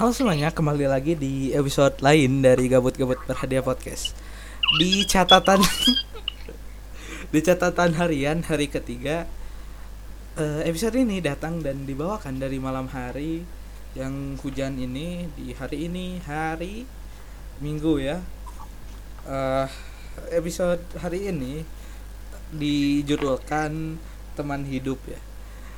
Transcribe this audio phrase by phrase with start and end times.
[0.00, 4.16] Halo semuanya, kembali lagi di episode lain dari Gabut-Gabut Berhadiah Podcast.
[4.80, 5.60] Di catatan
[7.36, 9.28] di catatan harian hari ketiga
[10.40, 13.44] eh, episode ini datang dan dibawakan dari malam hari
[13.92, 16.88] yang hujan ini di hari ini hari
[17.60, 18.24] Minggu ya.
[19.28, 19.68] Eh,
[20.32, 21.60] episode hari ini
[22.56, 24.00] dijudulkan
[24.32, 25.20] teman hidup ya.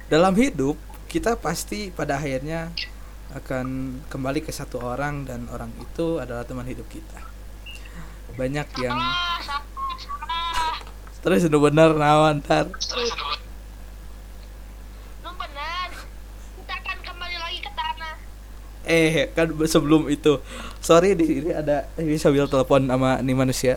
[0.06, 0.78] Dalam hidup
[1.10, 2.70] kita pasti pada akhirnya
[3.32, 7.20] akan kembali ke satu orang dan orang itu adalah teman hidup kita.
[8.36, 8.96] Banyak yang
[11.22, 12.68] terus udah bener nawan ntar.
[18.82, 20.42] Eh kan sebelum itu.
[20.82, 23.74] Sorry di sini ada ini sambil telepon sama nih manusia.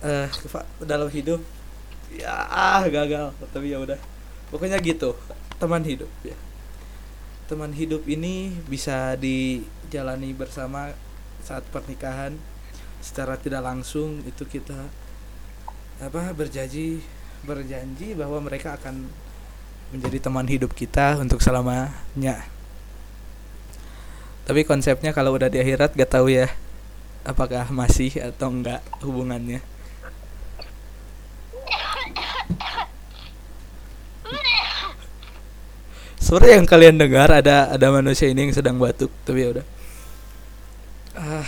[0.00, 1.42] Eh Pak dalam hidup?
[2.14, 3.34] Ya ah gagal.
[3.50, 3.98] Tapi ya udah.
[4.48, 5.16] Pokoknya gitu
[5.58, 6.34] teman hidup ya
[7.52, 10.96] teman hidup ini bisa dijalani bersama
[11.44, 12.32] saat pernikahan
[13.04, 14.24] secara tidak langsung.
[14.24, 14.88] Itu kita
[16.00, 17.04] apa berjanji
[17.44, 19.04] berjanji bahwa mereka akan
[19.92, 22.40] menjadi teman hidup kita untuk selamanya.
[24.48, 26.48] Tapi konsepnya kalau udah di akhirat gak tahu ya
[27.28, 29.60] apakah masih atau enggak hubungannya
[36.32, 39.66] Seperti yang kalian dengar ada ada manusia ini yang sedang batuk tapi ya udah.
[41.12, 41.44] Ah,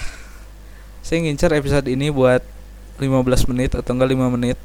[1.00, 2.44] saya ngincar episode ini buat
[3.00, 4.60] 15 menit atau enggak 5 menit.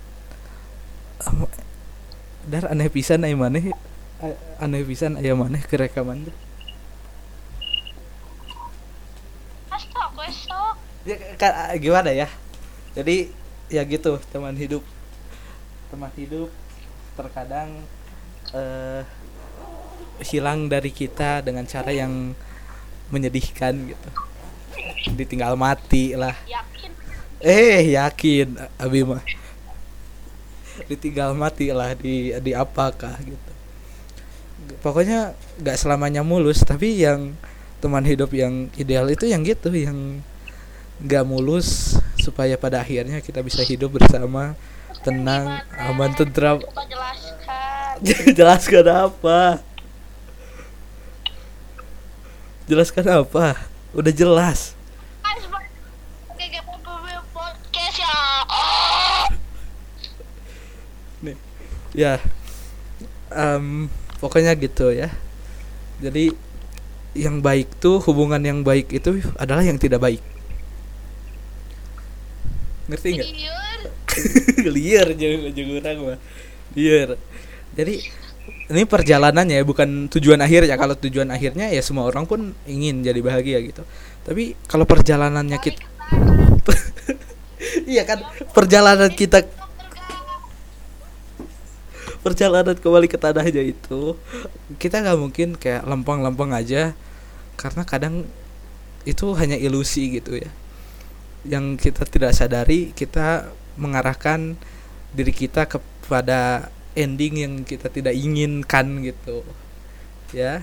[2.51, 3.71] Dar aneh pisan aya maneh
[4.19, 6.35] a- aneh pisan aya maneh ke rekaman teh.
[9.71, 10.75] Esok, esok.
[11.07, 11.15] Ya,
[11.79, 12.27] gimana ya?
[12.91, 13.31] Jadi
[13.71, 14.83] ya gitu teman hidup
[15.87, 16.51] teman hidup
[17.15, 17.87] terkadang
[18.51, 19.07] eh
[20.23, 22.35] hilang dari kita dengan cara yang
[23.09, 24.09] menyedihkan gitu.
[25.15, 26.35] Ditinggal mati lah.
[26.45, 26.91] Yakin.
[27.39, 29.23] eh yakin abi mah.
[30.91, 33.51] Ditinggal mati lah di di apakah gitu.
[34.83, 37.33] Pokoknya nggak selamanya mulus tapi yang
[37.79, 40.19] teman hidup yang ideal itu yang gitu yang
[40.99, 44.59] nggak mulus supaya pada akhirnya kita bisa hidup bersama
[44.99, 47.95] tenang aman tentram jelaskan.
[48.37, 49.63] jelaskan apa
[52.69, 53.57] jelaskan apa?
[53.97, 54.77] Udah jelas.
[57.89, 58.15] Ya.
[61.25, 61.37] Nih.
[61.97, 62.13] Ya.
[63.33, 63.89] Em,
[64.21, 65.09] pokoknya gitu ya.
[65.97, 66.31] Jadi
[67.17, 70.21] yang baik tuh hubungan yang baik itu adalah yang tidak baik.
[72.85, 73.29] Ngerti nggak?
[74.69, 75.07] Liar.
[75.19, 76.19] Jangan mah
[76.77, 77.09] liar.
[77.73, 78.18] Jadi
[78.69, 83.01] ini perjalanannya ya bukan tujuan akhir ya kalau tujuan akhirnya ya semua orang pun ingin
[83.01, 83.83] jadi bahagia gitu.
[84.23, 85.81] Tapi kalau perjalanannya kita
[87.93, 88.21] iya kan?
[88.53, 89.45] Perjalanan kita
[92.19, 94.19] perjalanan kembali ke tanahnya itu
[94.75, 96.93] kita nggak mungkin kayak lempeng-lempeng aja.
[97.59, 98.23] Karena kadang
[99.03, 100.51] itu hanya ilusi gitu ya.
[101.47, 104.59] Yang kita tidak sadari kita mengarahkan
[105.15, 109.47] diri kita kepada ending yang kita tidak inginkan gitu.
[110.35, 110.61] Ya.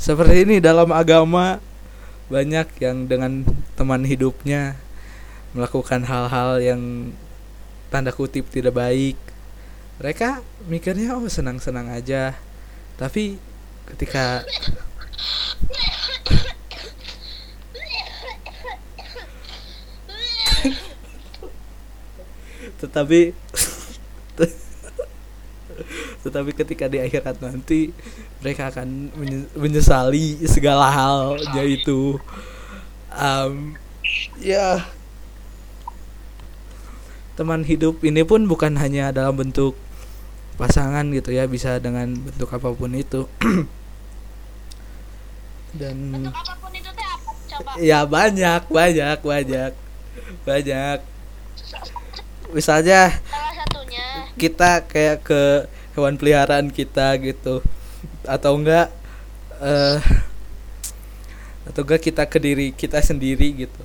[0.00, 1.60] Seperti ini dalam agama
[2.26, 3.46] banyak yang dengan
[3.78, 4.74] teman hidupnya
[5.54, 7.12] melakukan hal-hal yang
[7.92, 9.16] tanda kutip tidak baik.
[10.02, 12.36] Mereka mikirnya oh senang-senang aja.
[13.00, 13.40] Tapi
[13.86, 14.44] ketika
[22.82, 23.32] tetapi
[26.26, 27.94] tetapi ketika di akhirat nanti
[28.42, 32.18] mereka akan menye- menyesali segala halnya itu
[33.14, 33.78] Am,
[34.42, 34.84] ya
[37.38, 39.76] teman hidup ini pun bukan hanya dalam bentuk
[40.56, 43.28] pasangan gitu ya bisa dengan bentuk apa pun itu
[45.80, 47.30] dan Bentuk apa pun itu teh apa?
[47.46, 47.70] Coba.
[47.76, 49.72] ya banyak banyak banyak
[50.48, 50.98] banyak
[52.56, 53.20] misalnya
[53.52, 54.06] satunya.
[54.40, 55.42] kita kayak ke
[55.96, 57.64] hewan peliharaan kita gitu.
[58.28, 58.92] Atau enggak
[59.56, 59.98] eh
[61.66, 63.84] atau enggak kita ke diri kita sendiri gitu.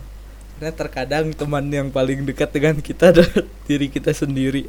[0.60, 4.68] Karena terkadang teman yang paling dekat dengan kita adalah diri kita sendiri.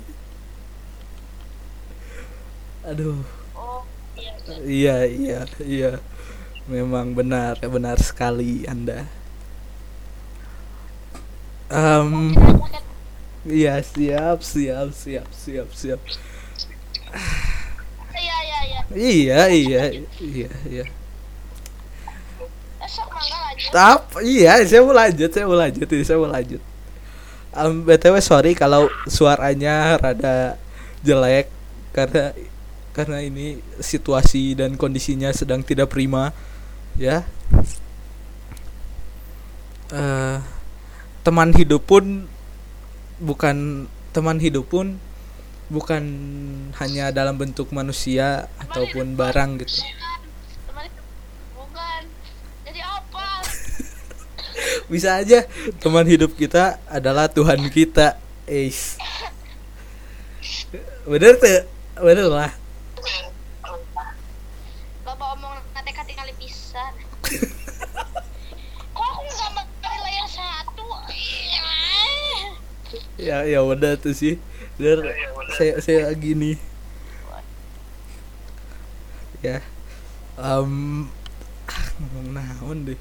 [2.86, 3.20] Aduh.
[3.58, 3.82] Oh,
[4.14, 4.32] iya.
[4.46, 4.56] iya.
[4.62, 5.92] iya iya iya.
[6.70, 9.04] Memang benar benar sekali anda.
[11.72, 12.36] Em,
[13.48, 16.00] iya siap siap siap siap siap
[18.12, 18.80] Iya, iya, iya.
[18.92, 19.82] iya iya
[20.20, 20.84] iya iya
[22.92, 23.70] sok mangga lanjut.
[23.72, 26.62] Tap, iya, saya mau lanjut, saya mau lanjut, ini saya mau lanjut.
[27.52, 30.56] Um, btw sorry kalau suaranya rada
[31.04, 31.52] jelek
[31.92, 32.32] karena
[32.96, 36.36] karena ini situasi dan kondisinya sedang tidak prima,
[37.00, 37.24] ya.
[39.92, 40.36] Eh,
[41.24, 42.28] teman hidup pun
[43.20, 45.00] bukan teman hidup pun
[45.72, 46.04] bukan
[46.76, 49.80] hanya dalam bentuk manusia ataupun barang gitu.
[49.80, 50.20] Bukan.
[50.68, 52.02] Teman.
[52.68, 53.26] Jadi apa?
[54.92, 55.48] bisa aja
[55.80, 59.00] teman hidup kita adalah Tuhan kita Eis
[61.08, 61.64] bener tuh
[61.96, 62.52] bener lah
[65.02, 66.94] Bapak omong nanti kati kali pisan.
[68.96, 70.86] Kok aku nggak makan layar satu?
[73.18, 74.38] ya ya udah tuh sih
[74.78, 75.04] bener
[75.62, 76.58] saya saya gini.
[79.38, 79.62] Ya
[80.34, 81.06] um,
[81.70, 83.00] ah, ngomong naon deh.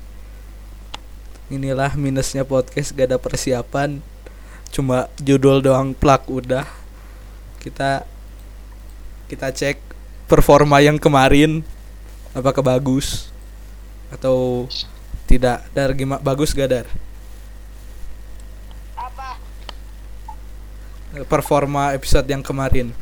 [1.49, 3.97] Inilah minusnya podcast gak ada persiapan.
[4.69, 6.69] Cuma judul doang plak udah.
[7.57, 8.05] Kita
[9.25, 9.81] kita cek
[10.29, 11.65] performa yang kemarin
[12.37, 13.33] apakah bagus
[14.13, 14.69] atau
[15.25, 15.65] tidak.
[15.73, 16.21] Dar gimana?
[16.21, 16.87] Bagus gak dar
[18.95, 19.39] Apa?
[21.27, 22.95] Performa episode yang kemarin.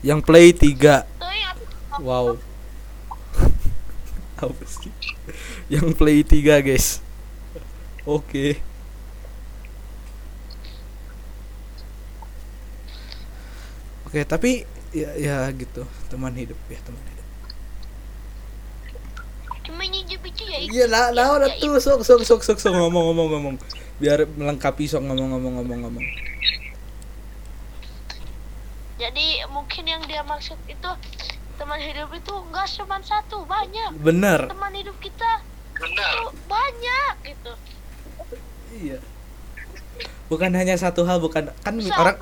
[0.00, 1.56] Yang play 3 Tuh yang
[2.00, 2.32] wow.
[4.40, 4.62] Apa
[5.68, 7.04] yang play 3 guys.
[8.08, 8.64] Oke.
[14.10, 15.86] Oke tapi ya ya gitu.
[16.10, 17.26] Teman hidup ya teman hidup.
[19.62, 19.86] Cuma
[20.18, 20.58] itu ya.
[20.58, 23.54] iya lah lah udah ya, tuh sok sok sok sok sok ngomong ngomong ngomong.
[24.02, 26.06] Biar melengkapi sok ngomong ngomong ngomong ngomong.
[28.98, 30.90] Jadi mungkin yang dia maksud itu
[31.56, 33.96] teman hidup itu enggak cuma satu, banyak.
[34.00, 35.44] bener Teman hidup kita
[35.80, 36.08] itu
[36.48, 37.52] banyak gitu.
[38.76, 38.98] iya.
[40.28, 42.16] Bukan hanya satu hal bukan kan Bisa orang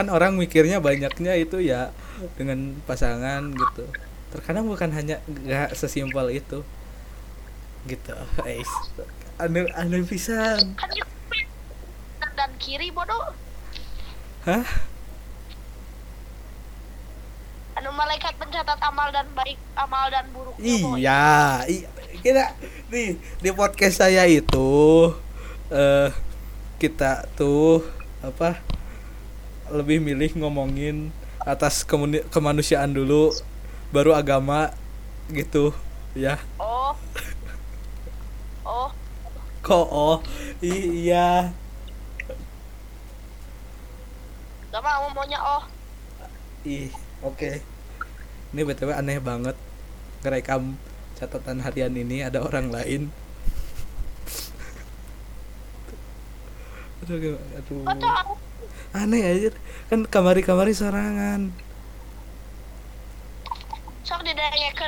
[0.00, 1.90] kan orang mikirnya banyaknya itu ya
[2.38, 3.84] dengan pasangan gitu
[4.30, 6.62] terkadang bukan hanya nggak sesimpel itu.
[7.86, 8.70] Gitu guys.
[9.40, 10.76] Aneh aneh pisan
[12.40, 13.36] dan kiri bodoh.
[14.48, 14.64] hah?
[17.76, 20.56] Anu malaikat pencatat amal dan baik, amal dan buruk.
[20.56, 21.88] iya iya
[22.24, 22.56] kita
[22.88, 25.12] nih di podcast saya itu
[25.68, 26.08] eh
[26.80, 27.84] kita tuh
[28.24, 28.56] apa
[29.68, 31.12] lebih milih ngomongin
[31.44, 31.84] atas
[32.32, 33.36] kemanusiaan dulu
[33.90, 34.70] baru agama
[35.30, 35.74] gitu
[36.14, 36.38] ya.
[36.58, 36.94] Oh.
[38.60, 38.90] Oh,
[39.66, 40.18] kok oh
[40.62, 41.50] iya.
[44.70, 45.64] Gak mau maunya oh.
[46.62, 46.92] ih
[47.26, 47.58] oke.
[48.54, 49.58] Ini btw aneh banget.
[50.22, 50.78] Ngerekam
[51.18, 53.10] catatan harian ini ada orang lain.
[57.02, 57.82] Aduh, aduh.
[58.94, 59.50] Aneh aja
[59.90, 61.50] kan kamari-kamari sorangan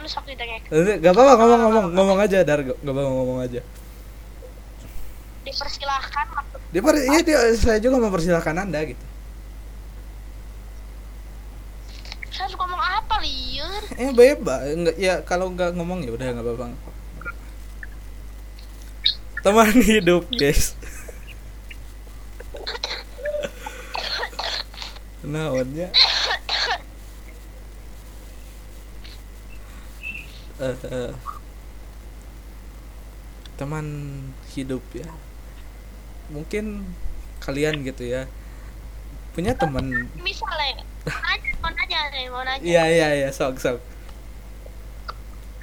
[0.09, 2.61] sok didengekeun, sok gak apa-apa ngomong-ngomong ngomong aja dar.
[2.65, 3.61] Gak apa-apa ngomong aja.
[5.43, 9.05] Dipersilahkan maksud dia per- iya dia, saya juga mempersilahkan anda gitu.
[12.33, 13.83] Saya harus ngomong apa liur?
[14.01, 14.73] eh bebas.
[14.73, 16.73] Enggak ya kalau nggak ngomong ya udah nggak apa-apa.
[19.45, 20.73] Teman hidup guys.
[25.29, 25.93] Naonnya
[30.61, 31.13] Eh, eh,
[33.57, 33.87] teman
[34.53, 35.09] hidup ya
[36.29, 36.83] mungkin
[37.39, 38.25] kalian gitu ya
[39.33, 40.85] punya teman Misalnya,
[41.61, 42.63] mau nanya nih, mau nanya.
[42.63, 43.79] iya iya iya sok sok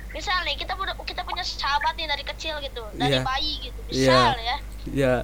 [0.09, 3.21] Misal nih kita punya kita punya sahabat nih dari kecil gitu, dari Iya.
[3.21, 3.79] bayi gitu.
[3.87, 4.09] Iya.
[4.09, 4.57] Misal ya.
[4.89, 5.15] ya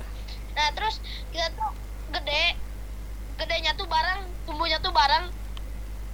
[0.55, 1.01] Nah, terus
[1.33, 1.73] kita tuh
[2.13, 2.53] gede
[3.35, 5.33] gedenya tuh bareng, tumbuhnya tuh bareng.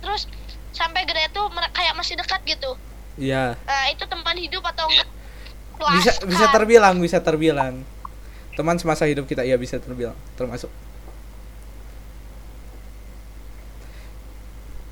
[0.02, 0.26] Terus
[0.72, 2.74] sampai gede tuh kayak masih dekat gitu.
[3.20, 5.10] Ya Nah, itu teman hidup atau enggak?
[5.98, 6.54] bisa Kelas bisa kan?
[6.54, 7.74] terbilang bisa terbilang.
[8.54, 10.70] Teman semasa hidup kita ya bisa terbilang termasuk.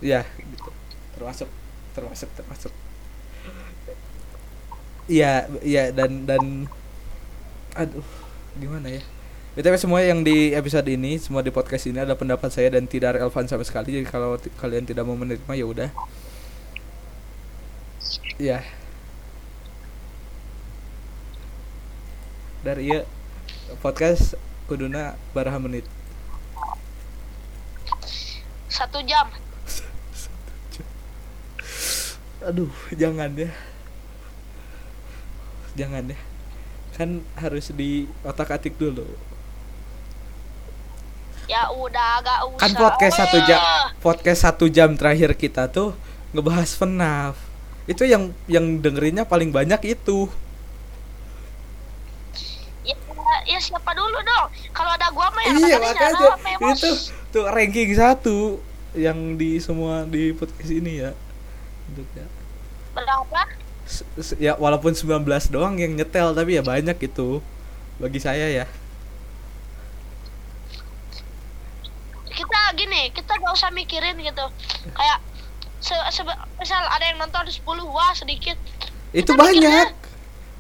[0.02, 0.72] Ya gitu.
[1.14, 1.50] Termasuk
[1.94, 2.74] termasuk termasuk.
[5.10, 6.44] Iya iya dan dan
[7.76, 8.06] aduh
[8.58, 9.04] gimana ya?
[9.58, 13.20] BTW semua yang di episode ini semua di podcast ini adalah pendapat saya dan tidak
[13.20, 14.00] relevan sama sekali.
[14.00, 15.90] Jadi kalau kalian tidak mau menerima ya udah
[18.40, 18.64] ya
[22.64, 23.04] dari iya.
[23.80, 24.36] Podcast
[24.68, 25.88] kuduna baraha menit.
[28.68, 29.32] Satu jam.
[32.40, 33.52] aduh jangan ya.
[35.76, 36.20] Jangan ya.
[36.96, 39.08] Kan harus di otak atik dulu.
[41.48, 42.60] Ya udah agak usah.
[42.62, 43.60] kan podcast satu jam
[44.06, 45.98] podcast satu jam terakhir kita tuh
[46.30, 47.49] ngebahas FNAF
[47.90, 50.30] itu yang yang dengerinnya paling banyak itu
[52.86, 52.96] Ya,
[53.46, 54.46] ya siapa dulu dong?
[54.74, 56.90] Kalau ada gua mah ya iya makanya ya, itu
[57.30, 58.58] tuh ranking satu
[58.98, 61.12] yang di semua di podcast ini ya
[61.94, 62.26] Untuk ya.
[62.98, 63.42] Berapa?
[64.42, 67.42] Ya walaupun 19 doang yang nyetel tapi ya banyak itu
[68.02, 68.66] bagi saya ya
[72.30, 74.46] Kita gini, kita gak usah mikirin gitu.
[74.96, 75.20] Kayak
[75.80, 78.56] se sebe- misal ada yang nonton 10, wah sedikit.
[79.10, 79.90] itu Kita mikirnya, banyak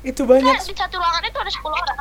[0.01, 1.99] itu banyak di satu ruangan itu ada 10 orang.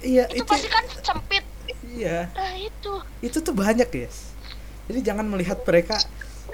[0.00, 1.44] iya Itu, itu pasti kan sempit.
[1.86, 2.92] iya Nah, itu.
[3.20, 4.32] itu tuh banyak yes
[4.84, 5.96] jadi jangan melihat mereka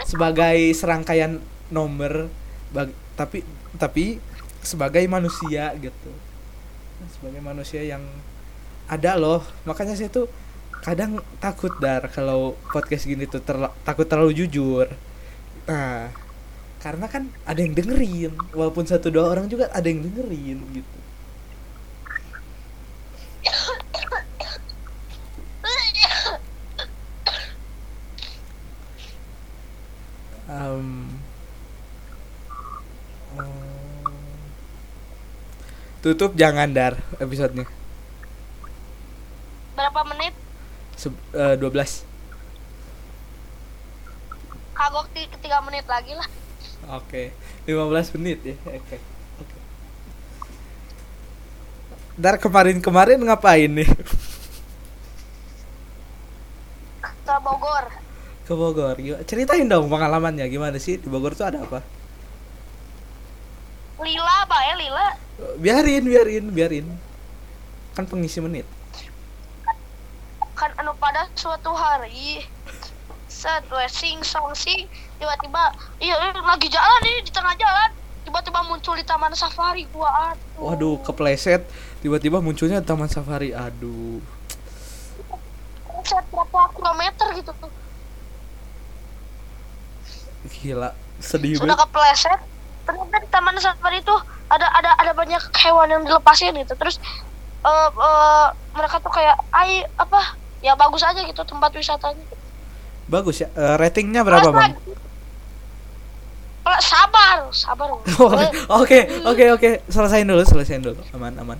[0.02, 1.38] sebagai serangkaian
[1.68, 2.28] nomor
[2.68, 3.42] bag- tapi
[3.74, 4.18] tapi
[4.60, 6.10] sebagai manusia gitu
[7.10, 8.04] sebagai manusia yang
[8.86, 10.28] ada loh makanya saya tuh
[10.80, 14.86] kadang takut dar kalau podcast gini tuh terla- takut terlalu jujur
[15.70, 16.10] nah
[16.82, 20.98] karena kan ada yang dengerin walaupun satu dua orang juga ada yang dengerin gitu
[30.50, 30.82] oh.
[36.02, 37.70] tutup jangan dar episodenya
[39.78, 40.34] Berapa menit?
[40.98, 42.09] Se- eh, 12
[45.50, 46.28] 3 menit lagi lah.
[46.94, 47.34] Oke,
[47.66, 48.56] 15 menit ya.
[48.70, 49.02] Oke.
[49.42, 49.58] Oke.
[52.14, 53.90] Dar kemarin-kemarin ngapain nih?
[57.02, 57.84] Ke Bogor.
[58.46, 58.94] Ke Bogor.
[59.26, 61.82] Ceritain dong pengalamannya gimana sih di Bogor tuh ada apa?
[63.98, 65.08] Lila, Pak ya, Lila.
[65.58, 66.86] Biarin, biarin, biarin.
[67.98, 68.70] Kan pengisi menit.
[70.60, 72.44] kan anu pada suatu hari
[73.40, 74.84] set we sing song sing.
[75.16, 77.90] Tiba-tiba iya eh, lagi jalan nih di tengah jalan.
[78.28, 79.88] Tiba-tiba muncul di taman safari.
[79.88, 80.60] Gua aduh.
[80.60, 81.64] Waduh, kepleset.
[82.04, 83.52] Tiba-tiba munculnya Taman Safari.
[83.52, 84.20] Aduh.
[86.00, 87.70] set berapa kilometer gitu tuh.
[90.48, 91.84] Gila, sedih sudah banget.
[91.92, 92.40] kepleset.
[92.88, 94.16] Ternyata di taman safari itu
[94.48, 96.72] ada ada ada banyak hewan yang dilepasin gitu.
[96.72, 96.96] Terus
[97.60, 100.40] eh eh, mereka tuh kayak ai apa?
[100.64, 102.39] Ya bagus aja gitu tempat wisatanya
[103.10, 103.48] Bagus ya.
[103.52, 104.78] Eh, ratingnya berapa, Bang?
[106.80, 107.90] sabar sabar
[108.30, 109.70] Oke, oke, oke, oke.
[109.90, 111.02] Selesain dulu, selesain dulu.
[111.12, 111.58] Aman, aman.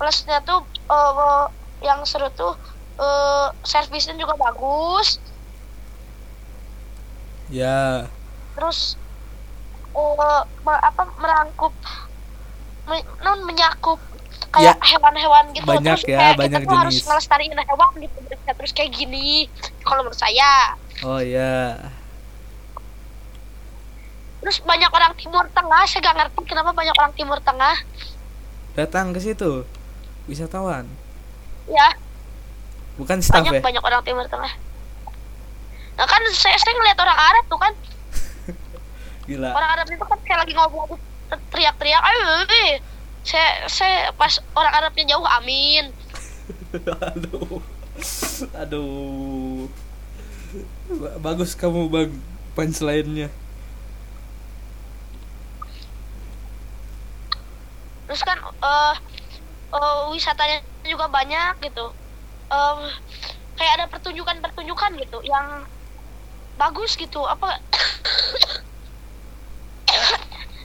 [0.00, 1.44] plusnya tuh eh,
[1.84, 2.56] yang seru tuh
[2.96, 5.20] eh, servisnya juga bagus
[7.52, 8.08] Ya.
[8.56, 8.96] terus
[10.64, 11.74] me- apa merangkup
[12.88, 14.00] me- non menyakup
[14.50, 17.06] kayak hewan-hewan gitu Ya, Banyak terus ya, kayak banyak kita tuh harus jenis.
[17.06, 18.18] ngelestariin hewan gitu
[18.50, 19.46] terus kayak gini
[19.80, 21.78] kalau menurut saya Oh ya.
[24.40, 27.76] terus banyak orang timur tengah saya gak ngerti kenapa banyak orang timur tengah
[28.72, 29.66] Datang ke situ.
[30.24, 30.86] Wisatawan.
[31.66, 31.90] ya
[32.96, 33.62] Bukan staff banyak ya?
[33.62, 34.52] banyak orang timur tengah
[35.92, 37.72] nah kan saya saya ngeliat orang Arab tuh kan
[39.28, 39.52] Gila.
[39.52, 40.96] orang Arab itu kan kayak lagi ngobrol
[41.50, 42.70] teriak-teriak ayo eh."
[43.24, 45.92] Saya saya pas orang Arabnya jauh amin
[47.14, 47.60] Aduh.
[48.56, 49.68] Aduh.
[50.90, 52.10] Ba- Bagus kamu bang
[52.56, 53.28] punchline-nya.
[58.06, 58.94] terus kan eh
[59.74, 61.86] eh, wisatanya juga banyak gitu
[62.50, 62.80] Em,
[63.54, 65.62] kayak ada pertunjukan-pertunjukan gitu yang
[66.58, 67.62] bagus gitu apa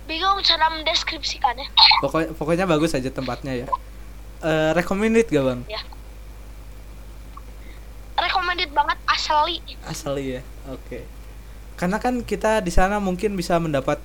[0.05, 1.65] bingung cara mendeskripsikannya
[1.99, 3.67] Pokoknya pokoknya bagus aja tempatnya ya.
[4.41, 5.61] Eh recommended gak bang?
[8.15, 10.41] recommended banget asli Asli ya.
[10.69, 11.03] Oke.
[11.75, 13.99] Karena kan kita di sana mungkin bisa mendapat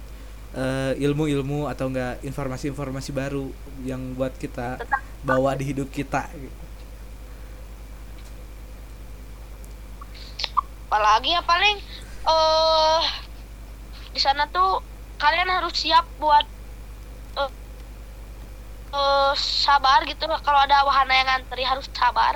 [0.53, 6.27] eh, ilmu-ilmu atau enggak informasi-informasi baru yang buat kita Tentang- bawa di hidup kita.
[6.33, 6.59] Gitu.
[10.91, 11.79] apalagi ya paling
[12.27, 13.03] eh
[14.11, 14.83] di sana tuh
[15.23, 16.47] kalian harus siap buat
[17.43, 17.51] eh
[18.99, 19.33] eh,
[19.65, 22.35] sabar gitu kalau ada wahana yang ngantri harus sabar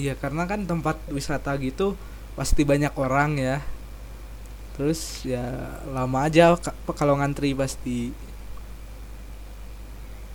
[0.00, 1.86] Iya karena kan tempat wisata gitu
[2.38, 3.56] pasti banyak orang ya.
[4.74, 5.00] Terus
[5.32, 5.44] ya
[5.96, 7.98] lama aja ka- kalau ngantri pasti.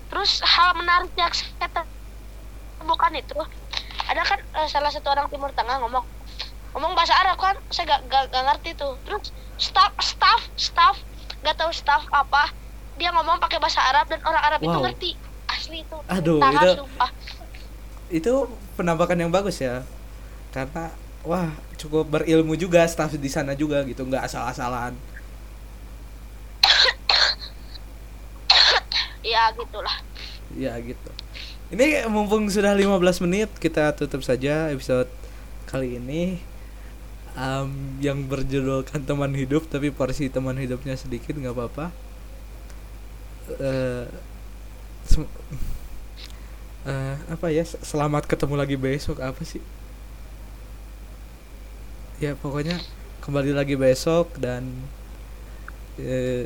[0.10, 1.68] terus hal menarik yang saya
[2.80, 3.40] temukan itu
[4.10, 6.06] ada kan eh, salah satu orang timur tengah ngomong
[6.72, 8.94] ngomong bahasa Arab kan saya gak, gak, gak ngerti tuh.
[9.04, 10.96] Terus staff staff staff
[11.40, 12.52] gak tahu staff apa
[12.96, 14.84] dia ngomong pakai bahasa Arab dan orang Arab itu Wow.
[14.84, 15.12] ngerti.
[15.46, 15.98] Asli itu.
[16.06, 17.10] Aduh, Tahan, itu- sumpah.
[18.10, 18.34] itu
[18.74, 19.82] penampakan yang bagus ya.
[20.50, 20.90] Karena
[21.22, 24.94] wah cukup berilmu juga staff di sana juga gitu nggak asal-asalan.
[29.22, 29.98] Ya gitulah.
[30.56, 31.12] Ya gitu.
[31.70, 35.06] Ini mumpung sudah 15 menit kita tutup saja episode
[35.70, 36.42] kali ini
[37.38, 37.70] Am,
[38.02, 41.86] yang berjudulkan teman hidup tapi porsi teman hidupnya sedikit nggak apa-apa.
[45.06, 45.28] Sem-
[46.88, 49.62] eh, apa ya selamat ketemu lagi besok apa sih?
[52.20, 52.78] Ya pokoknya
[53.24, 54.68] kembali lagi besok dan
[56.00, 56.46] eh,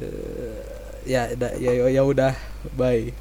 [1.06, 2.34] ya da- ya ya udah
[2.80, 3.12] bye